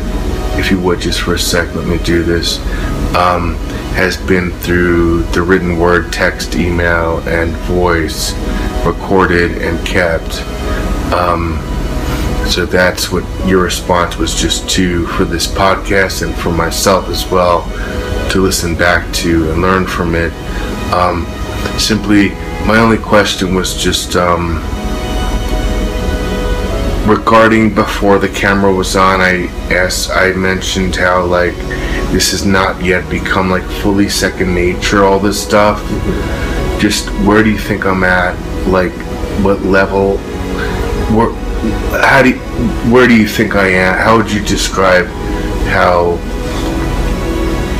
If 0.56 0.70
you 0.70 0.80
would 0.80 1.02
just 1.02 1.22
for 1.22 1.34
a 1.34 1.40
sec, 1.40 1.74
let 1.76 1.88
me 1.88 1.98
do 2.04 2.24
this. 2.24 2.60
Um, 3.16 3.56
has 3.96 4.18
been 4.18 4.52
through 4.62 5.24
the 5.34 5.42
written 5.42 5.78
word, 5.78 6.12
text, 6.12 6.56
email, 6.56 7.20
and 7.28 7.52
voice, 7.68 8.34
recorded 8.86 9.52
and 9.62 9.84
kept. 9.86 10.44
Um, 11.14 11.60
so 12.48 12.66
that's 12.66 13.12
what 13.12 13.24
your 13.48 13.64
response 13.64 14.18
was 14.18 14.34
just 14.34 14.68
to 14.72 15.06
for 15.08 15.26
this 15.26 15.48
podcast 15.48 16.26
and 16.26 16.36
for 16.36 16.52
myself 16.52 17.08
as 17.08 17.30
well 17.30 17.62
to 18.32 18.42
listen 18.42 18.76
back 18.76 19.12
to 19.14 19.52
and 19.52 19.62
learn 19.62 19.86
from 19.86 20.16
it. 20.16 20.34
Um, 20.92 21.26
simply, 21.80 22.30
my 22.66 22.80
only 22.80 22.98
question 22.98 23.54
was 23.54 23.82
just 23.82 24.16
um, 24.16 24.56
regarding 27.08 27.76
before 27.76 28.18
the 28.18 28.30
camera 28.30 28.74
was 28.74 28.96
on. 28.96 29.22
I 29.22 29.46
asked, 29.72 30.10
I 30.10 30.34
mentioned 30.34 30.96
how 30.96 31.24
like 31.26 31.56
this 32.12 32.32
has 32.32 32.46
not 32.46 32.84
yet 32.84 33.10
become 33.10 33.50
like 33.50 33.64
fully 33.82 34.10
second 34.10 34.54
nature. 34.54 35.04
All 35.04 35.20
this 35.20 35.42
stuff. 35.42 35.80
Just 36.80 37.10
where 37.26 37.44
do 37.44 37.52
you 37.52 37.60
think 37.60 37.86
I'm 37.86 38.04
at? 38.04 38.36
Like, 38.68 38.94
what 39.44 39.62
level? 39.62 40.20
Where, 41.14 41.32
how 42.02 42.24
do 42.24 42.30
you, 42.30 42.40
where 42.92 43.08
do 43.08 43.16
you 43.16 43.28
think 43.28 43.56
I 43.56 43.68
am? 43.68 44.00
How 44.00 44.18
would 44.18 44.32
you 44.32 44.44
describe 44.44 45.06
how 45.68 46.18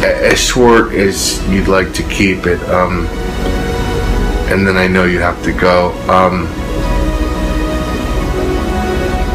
as 0.04 0.40
short 0.40 0.94
as 0.94 1.42
you'd 1.50 1.68
like 1.68 1.94
to 1.94 2.04
keep 2.04 2.46
it? 2.46 2.62
Um, 2.70 3.08
and 4.52 4.68
then 4.68 4.78
I 4.78 4.86
know 4.86 5.06
you 5.06 5.20
have 5.20 5.42
to 5.46 5.52
go. 5.52 5.94
Um, 6.08 6.44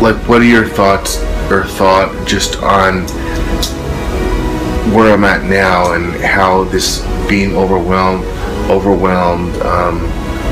like, 0.01 0.17
what 0.29 0.43
are 0.43 0.45
your 0.45 0.69
thoughts 0.69 1.21
or 1.51 1.65
thought 1.65 2.25
just 2.25 2.63
on 2.63 3.03
where 4.95 5.13
I'm 5.13 5.25
at 5.25 5.43
now 5.43 5.95
and 5.95 6.13
how 6.23 6.63
this 6.65 7.01
being 7.29 7.57
overwhelmed, 7.57 8.25
overwhelmed? 8.71 9.57
Um, 9.63 9.99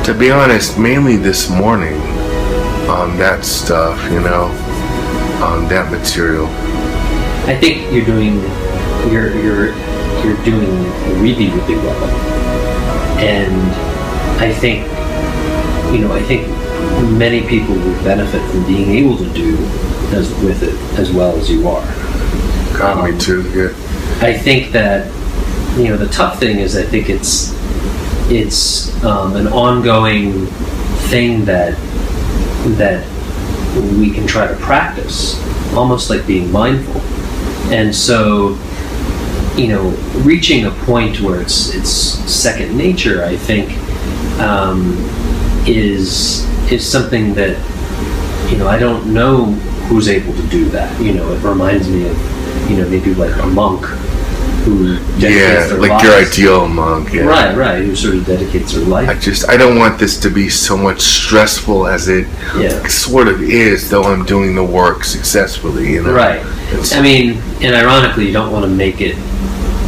to 0.03 0.13
be 0.13 0.33
honest, 0.33 0.81
mainly 0.81 1.17
this 1.17 1.49
morning 1.49 2.16
on 2.89 3.17
that 3.19 3.45
stuff, 3.45 4.01
you 4.13 4.21
know, 4.21 4.45
on 5.43 5.69
that 5.69 5.91
material. 5.91 6.47
i 7.49 7.55
think 7.61 7.93
you're 7.93 8.05
doing 8.05 8.35
you're 9.13 9.31
you're 9.45 9.67
you're 10.25 10.45
doing 10.45 10.71
really 11.23 11.49
really 11.51 11.77
well 11.77 12.05
and 13.21 13.55
i 14.41 14.53
think 14.53 14.85
you 15.95 16.01
know 16.03 16.13
i 16.13 16.23
think 16.23 16.47
many 17.19 17.47
people 17.47 17.75
would 17.75 18.03
benefit 18.05 18.41
from 18.51 18.65
being 18.67 18.91
able 18.91 19.17
to 19.17 19.29
do 19.33 19.57
as 20.17 20.31
with 20.43 20.63
it 20.63 20.75
as 20.99 21.13
well 21.13 21.37
as 21.37 21.49
you 21.51 21.69
are 21.69 21.85
Got 22.79 23.05
me 23.05 23.13
Um, 23.13 23.19
too. 23.19 23.43
Yeah. 23.55 23.73
I 24.27 24.33
think 24.37 24.73
that 24.73 25.07
you 25.79 25.89
know 25.89 25.97
the 25.97 26.09
tough 26.09 26.39
thing 26.41 26.59
is 26.59 26.77
I 26.77 26.83
think 26.83 27.09
it's 27.09 27.53
it's 28.31 28.93
um, 29.05 29.37
an 29.37 29.47
ongoing 29.49 30.47
thing 31.11 31.45
that 31.47 31.73
that 32.75 33.07
we 33.99 34.11
can 34.11 34.27
try 34.27 34.47
to 34.47 34.57
practice, 34.57 35.41
almost 35.75 36.11
like 36.11 36.27
being 36.27 36.51
mindful. 36.51 37.01
And 37.73 37.95
so, 37.95 38.59
you 39.57 39.69
know, 39.69 39.91
reaching 40.23 40.67
a 40.67 40.71
point 40.71 41.21
where 41.21 41.41
it's 41.41 41.75
it's 41.75 41.91
second 41.91 42.77
nature, 42.77 43.25
I 43.25 43.37
think, 43.37 43.77
um, 44.41 44.97
is 45.67 46.45
is 46.71 46.87
something 46.87 47.35
that 47.35 47.57
you 48.51 48.59
know 48.59 48.69
I 48.69 48.79
don't 48.79 49.13
know 49.13 49.47
who's 49.89 50.09
able 50.09 50.35
to 50.35 50.47
do 50.49 50.67
that. 50.67 51.01
You 51.01 51.15
know, 51.15 51.33
it 51.33 51.43
reminds 51.43 51.89
me 51.89 52.09
of 52.09 52.71
you 52.71 52.77
know 52.77 52.89
maybe 52.89 53.15
like 53.15 53.35
a 53.43 53.47
monk 53.47 53.85
who 54.67 54.97
dedicates 54.97 55.23
Yeah, 55.23 55.67
their 55.69 55.79
like 55.79 56.03
your 56.03 56.13
ideal 56.15 56.67
monk. 56.67 57.13
Yeah. 57.13 57.23
Right, 57.23 57.57
right. 57.57 57.85
Who 57.85 57.95
sort 57.95 58.17
of 58.17 58.27
dedicates 58.27 58.73
their 58.75 58.85
life. 58.85 59.09
I 59.09 59.15
just 59.15 59.49
I 59.49 59.57
don't 59.57 59.79
want 59.79 59.99
this 60.01 60.19
to 60.21 60.29
be 60.31 60.49
so 60.49 60.77
much 60.77 61.01
stressful 61.01 61.87
as 61.87 62.09
it 62.09 62.27
Yeah. 62.59 62.85
sort 62.89 63.29
of 63.29 63.41
is, 63.43 63.89
though 63.91 64.03
I'm 64.03 64.25
doing 64.25 64.57
the 64.57 64.65
work 64.65 65.05
successfully. 65.05 65.93
You 65.93 66.03
know. 66.03 66.13
Right. 66.13 66.41
It's- 66.73 66.93
I 66.93 67.01
mean, 67.01 67.41
and 67.63 67.77
ironically, 67.77 68.27
you 68.27 68.33
don't 68.33 68.51
want 68.53 68.65
to 68.65 68.71
make 68.71 69.01
it 69.01 69.17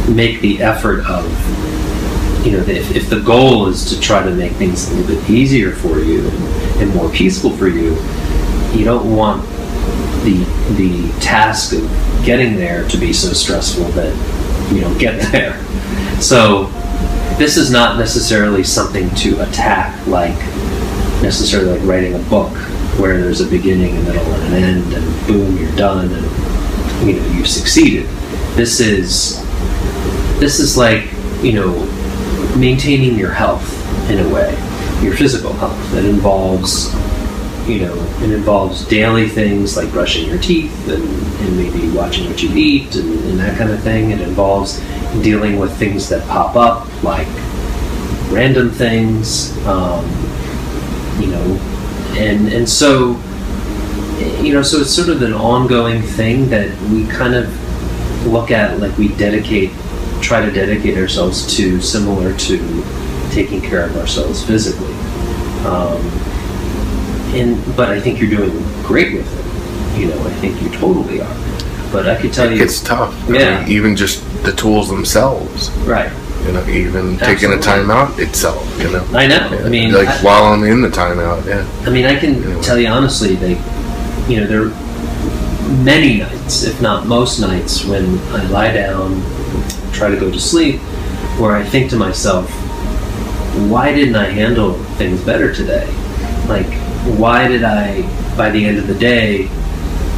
make 0.07 0.39
the 0.41 0.61
effort 0.63 1.05
of 1.05 1.25
you 2.45 2.53
know 2.53 2.63
if, 2.63 2.95
if 2.95 3.09
the 3.09 3.19
goal 3.19 3.67
is 3.67 3.83
to 3.89 3.99
try 3.99 4.23
to 4.23 4.31
make 4.31 4.53
things 4.53 4.89
a 4.89 4.95
little 4.95 5.13
bit 5.15 5.29
easier 5.29 5.71
for 5.73 5.99
you 5.99 6.25
and, 6.25 6.37
and 6.81 6.95
more 6.95 7.09
peaceful 7.09 7.51
for 7.57 7.67
you, 7.67 7.95
you 8.73 8.85
don't 8.85 9.13
want 9.13 9.43
the 10.23 10.37
the 10.77 11.11
task 11.19 11.73
of 11.73 11.81
getting 12.25 12.55
there 12.55 12.87
to 12.87 12.97
be 12.97 13.11
so 13.13 13.33
stressful 13.33 13.83
that 13.91 14.13
you 14.71 14.81
don't 14.81 14.97
get 14.97 15.31
there. 15.31 15.57
So 16.21 16.65
this 17.37 17.57
is 17.57 17.71
not 17.71 17.97
necessarily 17.97 18.63
something 18.63 19.09
to 19.15 19.41
attack 19.41 20.05
like 20.07 20.37
necessarily 21.21 21.77
like 21.77 21.87
writing 21.87 22.15
a 22.15 22.29
book 22.29 22.51
where 22.99 23.21
there's 23.21 23.39
a 23.39 23.47
beginning, 23.47 23.95
a 23.97 24.01
middle, 24.01 24.25
and 24.25 24.53
an 24.53 24.63
end, 24.63 24.93
and 24.93 25.27
boom, 25.27 25.57
you're 25.57 25.75
done, 25.75 26.11
and 26.11 27.07
you 27.07 27.19
know 27.19 27.27
you've 27.29 27.47
succeeded. 27.47 28.05
This 28.55 28.79
is 28.79 29.41
this 30.39 30.59
is 30.59 30.77
like 30.77 31.09
you 31.41 31.53
know 31.53 31.85
maintaining 32.57 33.17
your 33.17 33.31
health 33.31 33.75
in 34.09 34.19
a 34.19 34.33
way, 34.33 34.51
your 35.01 35.15
physical 35.15 35.53
health. 35.53 35.93
It 35.93 36.05
involves 36.05 36.93
you 37.69 37.85
know 37.85 37.95
it 38.21 38.31
involves 38.31 38.85
daily 38.87 39.29
things 39.29 39.77
like 39.77 39.91
brushing 39.91 40.27
your 40.27 40.39
teeth 40.39 40.87
and, 40.87 41.03
and 41.03 41.57
maybe 41.57 41.89
watching 41.95 42.27
what 42.27 42.41
you 42.41 42.49
eat 42.55 42.95
and, 42.95 43.13
and 43.25 43.39
that 43.39 43.57
kind 43.57 43.71
of 43.71 43.81
thing. 43.81 44.11
It 44.11 44.21
involves 44.21 44.79
dealing 45.21 45.59
with 45.59 45.75
things 45.77 46.09
that 46.09 46.27
pop 46.27 46.55
up 46.55 47.03
like 47.03 47.27
random 48.31 48.69
things. 48.71 49.55
Um, 49.65 50.05
you 51.19 51.27
know, 51.27 51.59
and 52.17 52.51
and 52.51 52.67
so 52.67 53.19
you 54.41 54.53
know, 54.53 54.61
so 54.61 54.79
it's 54.79 54.93
sort 54.93 55.09
of 55.09 55.21
an 55.21 55.33
ongoing 55.33 56.01
thing 56.01 56.49
that 56.49 56.75
we 56.89 57.05
kind 57.07 57.35
of 57.35 57.47
look 58.27 58.51
at 58.51 58.79
like 58.79 58.97
we 58.97 59.09
dedicate, 59.09 59.71
try 60.21 60.45
to 60.45 60.51
dedicate 60.51 60.97
ourselves 60.97 61.55
to, 61.55 61.79
similar 61.81 62.35
to 62.37 62.83
taking 63.31 63.61
care 63.61 63.85
of 63.85 63.95
ourselves 63.97 64.43
physically. 64.43 64.93
Um, 65.65 66.01
and 67.33 67.57
but 67.75 67.89
I 67.89 67.99
think 67.99 68.19
you're 68.19 68.29
doing 68.29 68.51
great 68.83 69.13
with 69.13 69.27
it. 69.27 69.99
You 69.99 70.07
know, 70.07 70.19
I 70.25 70.31
think 70.41 70.61
you 70.61 70.69
totally 70.69 71.21
are. 71.21 71.35
But 71.91 72.07
I 72.07 72.15
could 72.15 72.31
tell 72.33 72.51
you, 72.51 72.61
It's 72.61 72.81
tough. 72.81 73.13
I 73.29 73.33
Yeah. 73.33 73.59
mean, 73.61 73.69
even 73.71 73.95
just 73.95 74.21
the 74.43 74.51
tools 74.53 74.89
themselves. 74.89 75.69
right? 75.85 76.11
You 76.45 76.53
know, 76.53 76.65
even 76.67 77.17
taking 77.17 77.51
a 77.51 77.57
timeout 77.57 78.17
itself. 78.19 78.63
You 78.79 78.89
know. 78.91 79.03
I 79.13 79.27
know. 79.27 79.49
I 79.65 79.69
mean, 79.69 79.91
like 79.91 80.07
I- 80.07 80.17
while 80.23 80.45
I'm 80.53 80.63
in 80.63 80.81
the 80.81 80.89
timeout, 80.89 81.45
yeah. 81.45 81.63
I 81.85 81.89
mean, 81.89 82.05
I 82.05 82.15
can 82.15 82.35
Anyway. 82.43 82.61
tell 82.61 82.77
you 82.79 82.87
honestly, 82.87 83.35
they, 83.35 83.57
you 84.29 84.39
know, 84.39 84.47
there 84.47 84.61
are 84.63 84.71
many 85.83 86.17
nights, 86.19 86.63
if 86.63 86.81
not 86.81 87.05
most 87.07 87.39
nights, 87.39 87.83
when 87.85 88.19
I 88.33 88.43
lie 88.47 88.71
down, 88.71 89.21
try 89.91 90.09
to 90.09 90.15
go 90.15 90.31
to 90.31 90.39
sleep, 90.39 90.79
where 91.37 91.55
I 91.55 91.63
think 91.63 91.89
to 91.89 91.97
myself, 91.97 92.49
why 93.67 93.91
didn't 93.93 94.15
I 94.15 94.25
handle 94.29 94.73
things 94.97 95.19
better 95.21 95.53
today? 95.53 95.87
Like, 96.47 96.67
why 97.17 97.47
did 97.47 97.63
I, 97.63 98.01
by 98.35 98.49
the 98.49 98.65
end 98.65 98.77
of 98.77 98.87
the 98.87 98.95
day, 98.95 99.47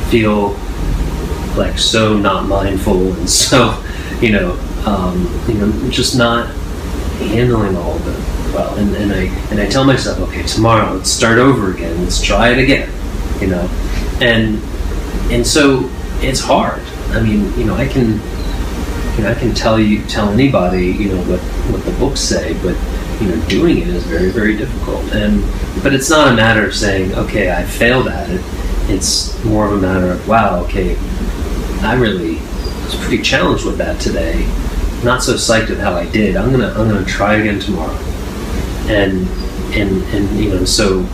feel 0.09 0.57
like 1.55 1.77
so 1.77 2.17
not 2.17 2.47
mindful 2.47 3.13
and 3.13 3.29
so, 3.41 3.83
you 4.21 4.31
know, 4.31 4.53
um, 4.85 5.27
you 5.47 5.55
know, 5.55 5.89
just 5.89 6.17
not 6.17 6.47
handling 7.19 7.75
all 7.75 7.95
of 7.95 8.07
it 8.07 8.31
well. 8.53 8.75
And, 8.75 8.95
and 8.95 9.11
I 9.11 9.23
and 9.51 9.59
I 9.59 9.67
tell 9.67 9.83
myself, 9.83 10.19
okay, 10.29 10.43
tomorrow 10.43 10.93
let's 10.93 11.11
start 11.11 11.37
over 11.37 11.71
again. 11.71 12.01
Let's 12.03 12.21
try 12.21 12.49
it 12.49 12.59
again. 12.59 12.89
You 13.39 13.47
know, 13.47 13.69
and 14.21 14.61
and 15.31 15.45
so 15.45 15.89
it's 16.21 16.39
hard. 16.39 16.81
I 17.09 17.21
mean, 17.21 17.57
you 17.57 17.65
know, 17.65 17.75
I 17.75 17.87
can 17.87 18.19
you 19.17 19.23
know 19.23 19.31
I 19.31 19.35
can 19.35 19.53
tell 19.53 19.79
you 19.79 20.03
tell 20.05 20.29
anybody 20.29 20.87
you 20.87 21.09
know 21.09 21.21
what 21.23 21.39
what 21.71 21.83
the 21.85 21.91
books 21.99 22.19
say, 22.19 22.53
but 22.61 22.75
you 23.21 23.27
know, 23.27 23.47
doing 23.47 23.77
it 23.77 23.87
is 23.87 24.03
very 24.03 24.31
very 24.31 24.57
difficult. 24.57 25.03
And 25.13 25.41
but 25.83 25.93
it's 25.93 26.09
not 26.09 26.31
a 26.31 26.35
matter 26.35 26.65
of 26.65 26.75
saying, 26.75 27.13
okay, 27.13 27.51
I 27.51 27.63
failed 27.63 28.07
at 28.07 28.29
it. 28.29 28.41
It's 28.89 29.41
more 29.45 29.65
of 29.67 29.73
a 29.73 29.77
matter 29.77 30.11
of, 30.11 30.27
wow, 30.27 30.63
okay, 30.65 30.97
I 31.81 31.95
really 31.95 32.35
was 32.85 32.95
pretty 32.95 33.21
challenged 33.21 33.65
with 33.65 33.77
that 33.77 34.01
today. 34.01 34.45
Not 35.03 35.23
so 35.23 35.33
psyched 35.33 35.69
with 35.69 35.79
how 35.79 35.93
I 35.93 36.09
did. 36.09 36.35
I'm 36.35 36.51
gonna 36.51 36.69
I'm 36.69 36.89
gonna 36.89 37.05
try 37.05 37.35
again 37.35 37.59
tomorrow. 37.59 37.95
And 38.87 39.27
and 39.73 40.03
and 40.13 40.39
you 40.39 40.49
know 40.49 40.65
so 40.65 41.07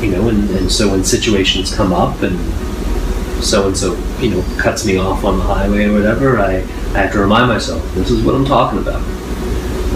you 0.00 0.10
know 0.10 0.28
and, 0.28 0.50
and 0.50 0.70
so 0.70 0.90
when 0.90 1.04
situations 1.04 1.74
come 1.74 1.92
up 1.92 2.22
and 2.22 2.38
so 3.42 3.68
and 3.68 3.76
so 3.76 3.96
you 4.18 4.30
know 4.30 4.44
cuts 4.58 4.84
me 4.84 4.96
off 4.96 5.24
on 5.24 5.38
the 5.38 5.44
highway 5.44 5.84
or 5.84 5.92
whatever, 5.92 6.38
I, 6.38 6.56
I 6.56 6.98
have 6.98 7.12
to 7.12 7.20
remind 7.20 7.48
myself 7.48 7.82
this 7.94 8.10
is 8.10 8.24
what 8.24 8.34
I'm 8.34 8.44
talking 8.44 8.78
about. 8.78 9.02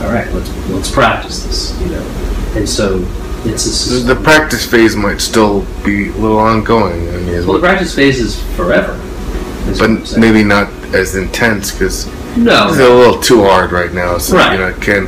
All 0.01 0.13
right, 0.13 0.31
let's 0.33 0.51
let's 0.69 0.91
practice 0.91 1.43
this. 1.45 1.81
You 1.81 1.89
know, 1.91 2.03
and 2.57 2.69
so 2.69 3.05
it's 3.45 3.91
a, 3.93 4.01
The 4.05 4.17
practice 4.17 4.65
phase 4.69 4.97
might 4.97 5.21
still 5.21 5.63
be 5.85 6.09
a 6.09 6.13
little 6.13 6.39
ongoing. 6.39 7.09
I 7.09 7.17
mean, 7.19 7.47
well, 7.47 7.55
the 7.55 7.61
practice 7.61 7.95
phase 7.95 8.19
is 8.21 8.43
forever. 8.57 8.93
is 9.69 9.79
but 9.79 10.19
maybe 10.19 10.43
not 10.45 10.69
as 10.95 11.15
intense 11.15 11.73
because 11.73 12.07
no, 12.37 12.69
it's 12.69 12.79
a 12.79 12.89
little 12.89 13.21
too 13.21 13.43
hard 13.45 13.73
right 13.73 13.93
now. 13.93 14.19
So 14.19 14.37
Right. 14.37 14.53
you 14.53 14.59
know, 14.59 14.73
can 14.81 15.07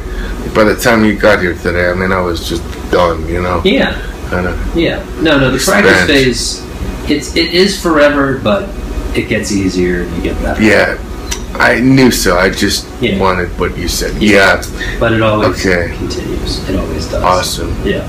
By 0.55 0.65
the 0.65 0.75
time 0.77 1.05
you 1.05 1.15
got 1.17 1.41
here 1.41 1.55
today, 1.55 1.89
I 1.91 1.95
mean, 1.95 2.13
I 2.13 2.21
was 2.21 2.49
just 2.49 2.63
done. 2.91 3.27
You 3.29 3.43
know, 3.43 3.63
yeah, 3.65 3.93
kind 4.31 4.47
of. 4.47 4.77
yeah. 4.77 5.05
No, 5.21 5.39
no. 5.39 5.51
The 5.51 5.59
practice 5.59 6.07
phase, 6.07 7.11
it's 7.11 7.37
it 7.37 7.55
is 7.55 7.81
forever, 7.81 8.39
but 8.43 8.69
it 9.17 9.29
gets 9.29 9.53
easier 9.53 10.03
and 10.03 10.17
you 10.17 10.23
get 10.23 10.41
better. 10.43 10.63
Yeah, 10.63 10.99
I 11.61 11.79
knew 11.81 12.11
so. 12.11 12.39
I 12.39 12.49
just 12.49 12.87
Yeah. 13.01 13.19
wanted 13.19 13.49
what 13.61 13.77
you 13.77 13.87
said. 13.89 14.13
Yeah. 14.21 14.63
Yeah, 14.63 14.63
But 14.99 15.13
it 15.13 15.21
always 15.23 15.49
Okay. 15.61 15.93
continues. 15.99 16.61
It 16.69 16.77
always 16.77 17.05
does. 17.07 17.23
awesome. 17.23 17.73
Yeah. 17.85 18.03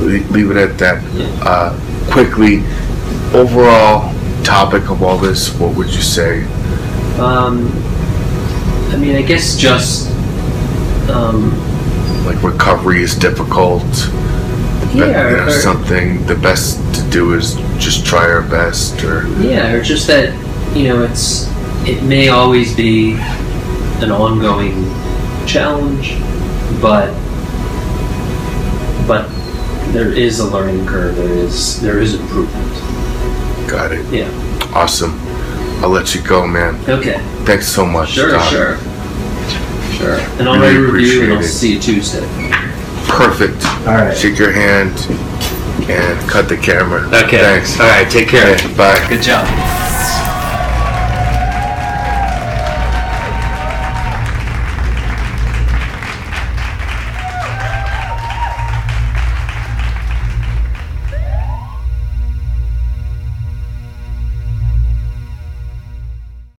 Le- 0.00 0.24
Leave 0.32 0.50
it 0.50 0.56
at 0.56 0.78
that. 0.78 1.02
Yeah. 1.14 1.26
Uh, 1.42 1.72
quickly, 2.10 2.62
overall 3.34 4.12
topic 4.44 4.88
of 4.90 5.02
all 5.02 5.18
this, 5.18 5.50
what 5.58 5.74
would 5.76 5.88
you 5.88 6.00
say? 6.02 6.44
Um, 7.20 7.70
I 8.92 8.96
mean, 8.96 9.16
I 9.16 9.22
guess 9.22 9.56
just 9.56 10.08
um, 11.10 11.52
Like 12.26 12.42
recovery 12.42 13.02
is 13.02 13.14
difficult. 13.14 13.84
yeah, 14.94 15.04
you 15.30 15.36
know, 15.36 15.46
or, 15.46 15.50
something 15.50 16.24
the 16.26 16.34
best 16.34 16.78
to 16.94 17.02
do 17.10 17.34
is 17.34 17.56
just 17.78 18.04
try 18.06 18.24
our 18.26 18.42
best, 18.42 19.04
or 19.04 19.26
yeah, 19.40 19.72
or 19.72 19.82
just 19.82 20.06
that 20.08 20.32
you 20.74 20.88
know, 20.88 21.02
it's 21.04 21.46
it 21.86 22.02
may 22.02 22.28
always 22.28 22.74
be 22.76 23.12
an 24.02 24.10
ongoing 24.10 24.84
challenge, 25.46 26.16
but 26.82 27.12
but 29.06 29.28
there 29.92 30.10
is 30.12 30.40
a 30.40 30.46
learning 30.50 30.84
curve. 30.86 31.16
There 31.16 31.32
is 31.32 31.80
there 31.80 31.98
is 32.00 32.14
improvement. 32.14 32.72
got 33.70 33.92
it. 33.92 34.04
Yeah. 34.12 34.28
Awesome. 34.74 35.18
I'll 35.82 35.90
let 35.90 36.14
you 36.14 36.22
go, 36.22 36.46
man. 36.46 36.74
Okay. 36.88 37.18
Thanks 37.44 37.66
so 37.68 37.84
much. 37.86 38.10
Sure. 38.10 38.30
Doc. 38.32 38.50
Sure. 38.50 38.76
Sure. 39.92 40.18
And 40.38 40.48
I'll 40.48 40.58
Really 40.60 40.76
write 40.78 40.88
a 40.88 40.92
review 40.92 41.22
and 41.24 41.32
I'll 41.34 41.40
it. 41.40 41.44
see 41.44 41.74
you 41.74 41.80
Tuesday. 41.80 42.26
Perfect. 43.08 43.64
All 43.86 43.94
right. 43.94 44.16
Shake 44.16 44.38
your 44.38 44.52
hand 44.52 44.92
and 45.88 46.28
cut 46.28 46.48
the 46.48 46.56
camera. 46.56 47.06
Okay. 47.24 47.38
Thanks. 47.38 47.78
All 47.78 47.86
right. 47.86 48.10
Take 48.10 48.28
care. 48.28 48.54
Okay, 48.54 48.74
bye. 48.76 49.06
Good 49.08 49.22
job. 49.22 49.46